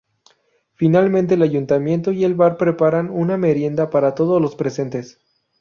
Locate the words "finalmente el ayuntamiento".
0.73-2.11